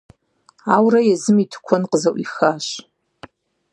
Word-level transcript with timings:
Ауэрэ 0.75 1.01
езым 1.13 1.37
и 1.43 1.45
тыкуэн 1.51 1.83
къызэӀуихащ. 1.89 2.65